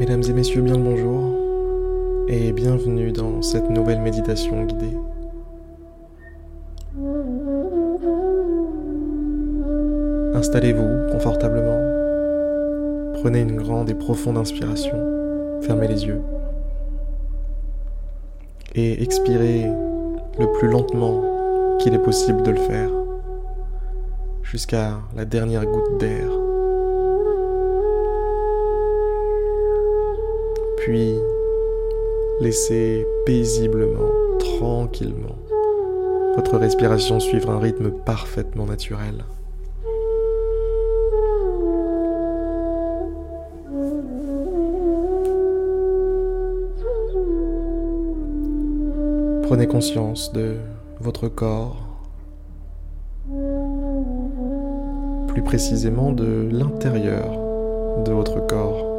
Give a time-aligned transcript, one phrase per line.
[0.00, 4.96] Mesdames et messieurs, bien le bonjour et bienvenue dans cette nouvelle méditation guidée.
[10.34, 11.78] Installez-vous confortablement,
[13.20, 14.96] prenez une grande et profonde inspiration,
[15.60, 16.22] fermez les yeux
[18.74, 19.66] et expirez
[20.38, 22.88] le plus lentement qu'il est possible de le faire
[24.42, 26.39] jusqu'à la dernière goutte d'air.
[30.80, 31.14] Puis
[32.40, 35.36] laissez paisiblement, tranquillement,
[36.36, 39.24] votre respiration suivre un rythme parfaitement naturel.
[49.42, 50.54] Prenez conscience de
[50.98, 51.76] votre corps,
[55.28, 57.32] plus précisément de l'intérieur
[58.02, 58.89] de votre corps.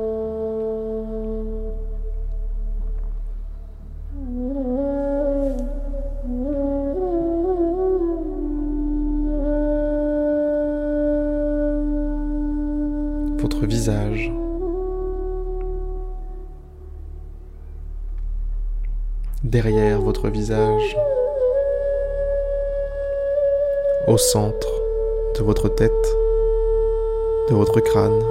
[13.41, 14.31] Votre visage.
[19.43, 20.95] Derrière votre visage,
[24.07, 24.69] au centre
[25.37, 25.91] de votre tête,
[27.49, 28.21] de votre crâne.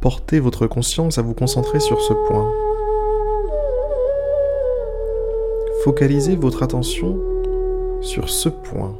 [0.00, 2.50] Portez votre conscience à vous concentrer sur ce point.
[5.84, 7.18] Focalisez votre attention
[8.02, 8.94] sur ce point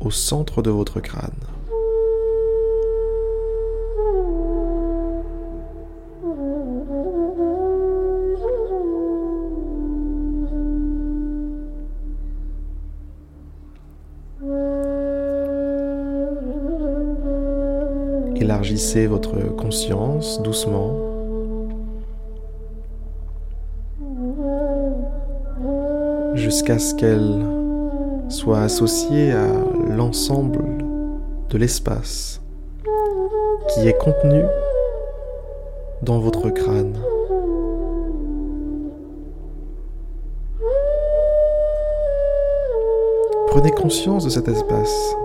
[0.00, 1.30] au centre de votre crâne.
[18.36, 21.06] Élargissez votre conscience doucement.
[26.36, 27.65] jusqu'à ce qu'elle
[28.28, 29.46] soit associée à
[29.88, 30.64] l'ensemble
[31.50, 32.40] de l'espace
[33.68, 34.42] qui est contenu
[36.02, 36.96] dans votre crâne.
[43.48, 45.16] Prenez conscience de cet espace.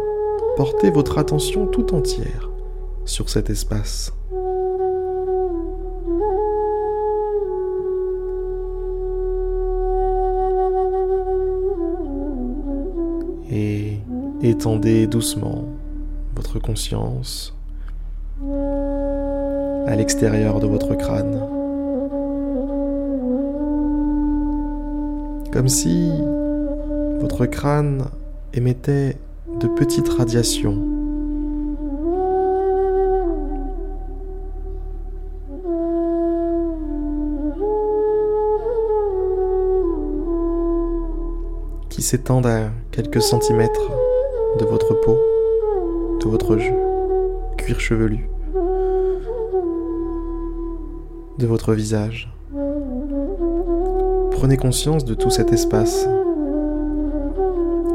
[0.56, 2.50] Portez votre attention tout entière
[3.06, 4.14] sur cet espace.
[14.62, 15.66] Étendez doucement
[16.36, 17.58] votre conscience
[19.88, 21.42] à l'extérieur de votre crâne.
[25.52, 26.12] Comme si
[27.20, 28.06] votre crâne
[28.54, 29.18] émettait
[29.60, 30.78] de petites radiations
[41.90, 43.92] qui s'étendent à quelques centimètres
[44.60, 45.18] de votre peau,
[46.20, 46.58] de votre
[47.58, 48.30] cuir chevelu,
[51.38, 52.32] de votre visage.
[54.32, 56.08] Prenez conscience de tout cet espace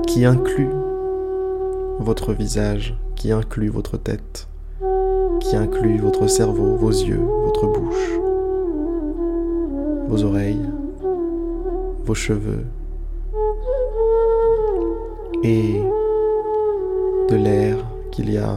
[0.06, 0.70] qui inclut
[1.98, 4.48] votre visage, qui inclut votre tête,
[5.40, 8.10] qui inclut votre cerveau, vos yeux, votre bouche,
[10.08, 10.70] vos oreilles,
[12.04, 12.64] vos cheveux,
[15.42, 15.82] et
[17.28, 17.76] de l'air
[18.12, 18.56] qu'il y a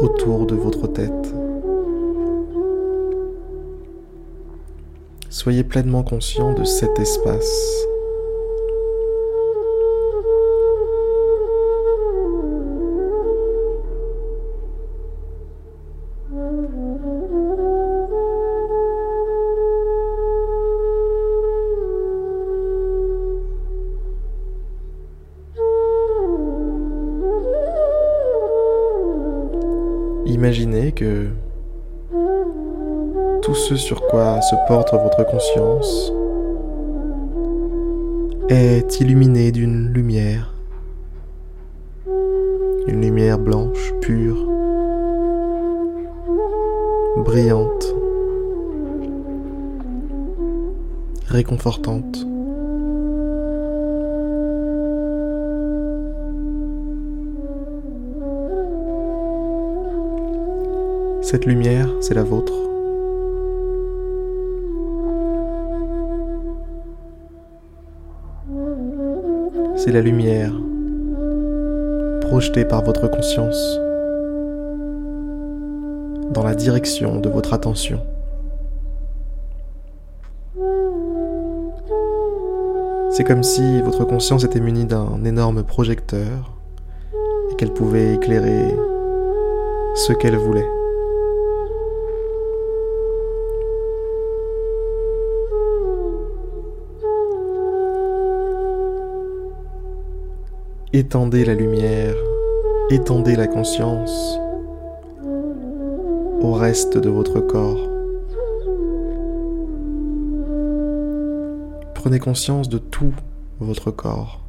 [0.00, 1.34] autour de votre tête.
[5.28, 7.86] Soyez pleinement conscient de cet espace.
[30.52, 31.28] Imaginez que
[33.40, 36.12] tout ce sur quoi se porte votre conscience
[38.50, 40.52] est illuminé d'une lumière,
[42.86, 44.46] une lumière blanche, pure,
[47.16, 47.94] brillante,
[51.28, 52.26] réconfortante.
[61.32, 62.52] Cette lumière, c'est la vôtre.
[69.76, 70.52] C'est la lumière
[72.20, 73.78] projeté par votre conscience
[76.34, 78.00] dans la direction de votre attention.
[83.08, 86.58] C'est comme si votre conscience était munie d'un énorme projecteur
[87.50, 88.76] et qu'elle pouvait éclairer
[89.94, 90.81] ce qu'elle voulait.
[100.94, 102.14] Étendez la lumière,
[102.90, 104.38] étendez la conscience
[106.42, 107.88] au reste de votre corps.
[111.94, 113.14] Prenez conscience de tout
[113.58, 114.42] votre corps.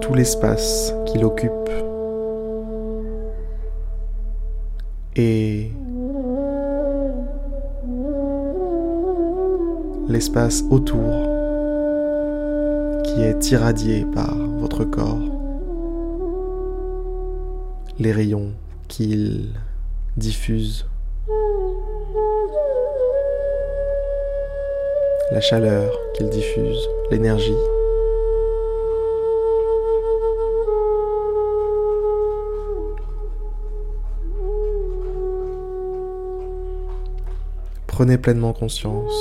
[0.00, 1.50] Tout l'espace qu'il occupe.
[5.16, 5.70] Et
[10.08, 11.39] l'espace autour
[13.22, 15.18] est irradié par votre corps,
[17.98, 18.52] les rayons
[18.88, 19.50] qu'il
[20.16, 20.86] diffuse,
[25.32, 27.54] la chaleur qu'il diffuse, l'énergie.
[37.86, 39.12] Prenez pleinement conscience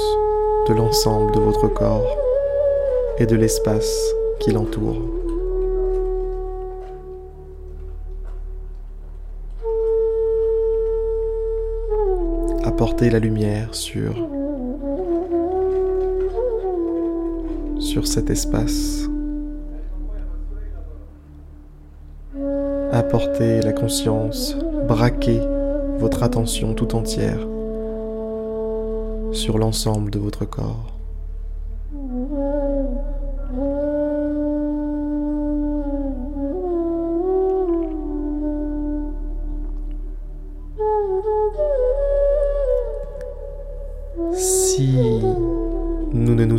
[0.70, 2.29] de l'ensemble de votre corps
[3.20, 3.94] et de l'espace
[4.40, 5.02] qui l'entoure.
[12.64, 14.16] Apportez la lumière sur
[17.80, 19.10] sur cet espace.
[22.92, 24.56] Apportez la conscience,
[24.88, 25.42] braquez
[25.98, 27.40] votre attention tout entière
[29.32, 30.89] sur l'ensemble de votre corps.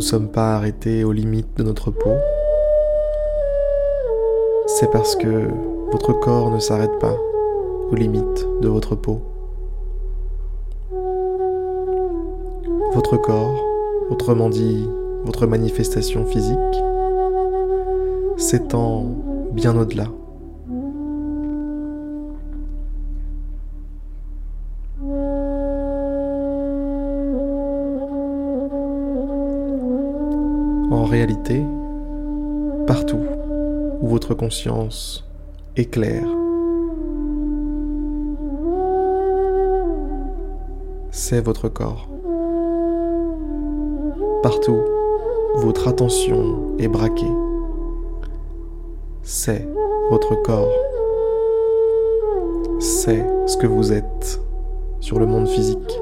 [0.01, 2.15] Nous sommes pas arrêtés aux limites de notre peau,
[4.65, 5.47] c'est parce que
[5.91, 7.15] votre corps ne s'arrête pas
[7.91, 9.21] aux limites de votre peau.
[12.95, 13.63] Votre corps,
[14.09, 14.89] autrement dit
[15.23, 16.57] votre manifestation physique,
[18.37, 19.05] s'étend
[19.51, 20.07] bien au-delà.
[31.11, 31.61] Réalité,
[32.87, 33.19] partout
[33.99, 35.25] où votre conscience
[35.75, 36.25] éclaire,
[41.11, 42.07] c'est votre corps.
[44.41, 44.79] Partout,
[45.57, 47.35] votre attention est braquée.
[49.21, 49.67] C'est
[50.09, 50.73] votre corps.
[52.79, 54.39] C'est ce que vous êtes
[55.01, 55.99] sur le monde physique.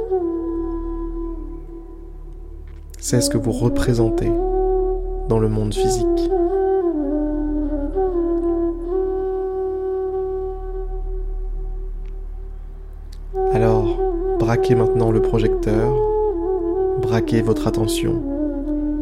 [3.00, 4.32] C'est ce que vous représentez
[5.30, 6.06] dans le monde physique.
[13.54, 13.86] Alors,
[14.40, 15.94] braquez maintenant le projecteur,
[17.02, 18.22] braquez votre attention,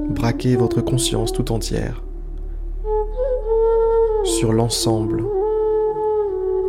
[0.09, 2.03] braquez votre conscience tout entière
[4.25, 5.23] sur l'ensemble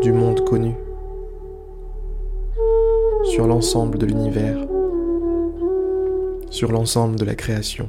[0.03, 0.75] du monde connu,
[3.25, 4.59] sur l'ensemble de l'univers,
[6.51, 7.89] sur l'ensemble de la création.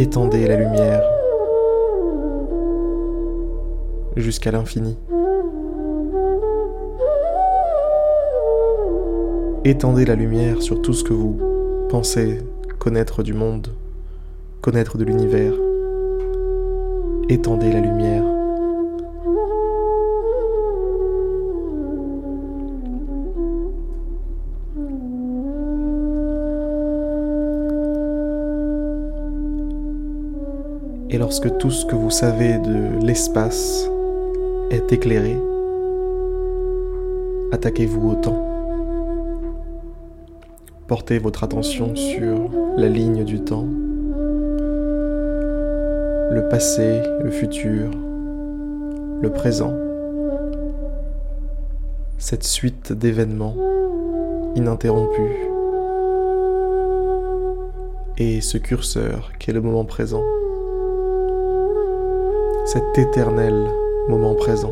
[0.00, 1.02] Étendez la lumière
[4.16, 4.96] jusqu'à l'infini.
[9.66, 11.38] Étendez la lumière sur tout ce que vous
[11.90, 12.38] pensez
[12.78, 13.74] connaître du monde,
[14.62, 15.52] connaître de l'univers.
[17.28, 18.29] Étendez la lumière.
[31.12, 33.90] Et lorsque tout ce que vous savez de l'espace
[34.70, 35.36] est éclairé,
[37.50, 38.46] attaquez-vous au temps.
[40.86, 43.66] Portez votre attention sur la ligne du temps,
[46.30, 47.90] le passé, le futur,
[49.20, 49.74] le présent,
[52.18, 53.56] cette suite d'événements
[54.54, 55.36] ininterrompus
[58.16, 60.22] et ce curseur qui est le moment présent,
[62.72, 63.68] cet éternel
[64.08, 64.70] moment présent.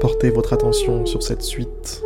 [0.00, 2.02] Portez votre attention sur cette suite.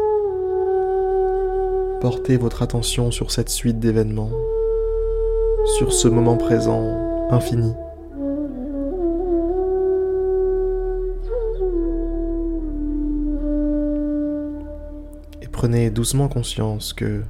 [2.00, 4.32] Portez votre attention sur cette suite d'événements,
[5.76, 6.82] sur ce moment présent
[7.30, 7.72] infini.
[15.40, 17.22] Et prenez doucement conscience que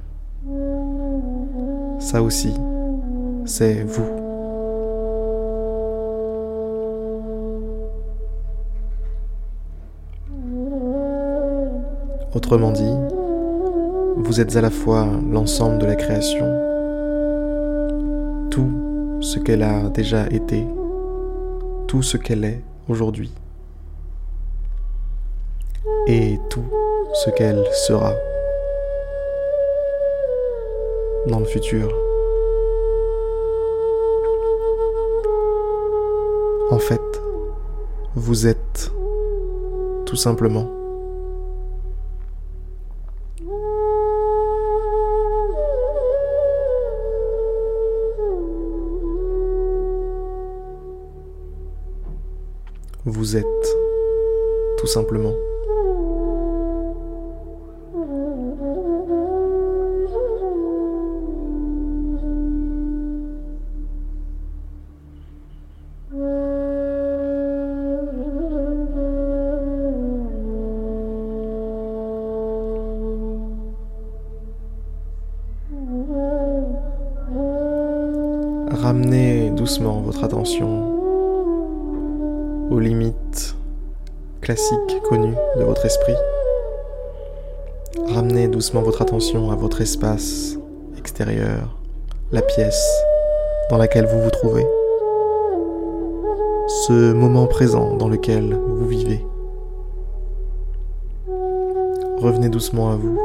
[1.99, 2.55] ça aussi,
[3.45, 4.16] c'est vous.
[12.35, 12.93] Autrement dit,
[14.17, 16.45] vous êtes à la fois l'ensemble de la création,
[18.51, 20.67] tout ce qu'elle a déjà été,
[21.87, 23.31] tout ce qu'elle est aujourd'hui,
[26.07, 26.65] et tout
[27.13, 28.13] ce qu'elle sera
[31.27, 31.89] dans le futur.
[36.71, 37.01] En fait,
[38.15, 38.91] vous êtes
[40.05, 40.76] tout simplement
[53.07, 53.45] vous êtes,
[54.77, 55.33] tout simplement.
[78.69, 80.96] Ramenez doucement votre attention
[82.69, 83.55] aux limites
[84.41, 86.15] classiques connues de votre esprit.
[88.09, 90.57] Ramenez doucement votre attention à votre espace
[90.97, 91.77] extérieur,
[92.31, 92.89] la pièce
[93.69, 94.65] dans laquelle vous vous trouvez,
[96.87, 99.25] ce moment présent dans lequel vous vivez.
[102.19, 103.17] Revenez doucement à vous.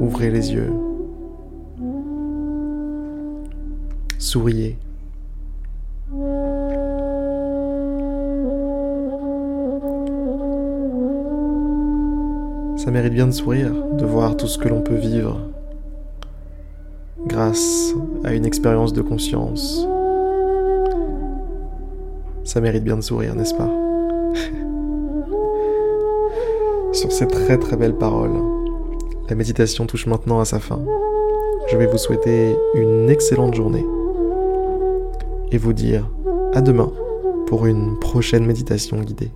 [0.00, 0.72] Ouvrez les yeux.
[4.22, 4.78] Souriez.
[12.76, 15.40] Ça mérite bien de sourire, de voir tout ce que l'on peut vivre
[17.26, 19.88] grâce à une expérience de conscience.
[22.44, 23.70] Ça mérite bien de sourire, n'est-ce pas?
[26.92, 28.40] Sur ces très très belles paroles,
[29.28, 30.78] la méditation touche maintenant à sa fin.
[31.68, 33.84] Je vais vous souhaiter une excellente journée
[35.52, 36.10] et vous dire
[36.54, 36.90] à demain
[37.46, 39.30] pour une prochaine méditation guidée.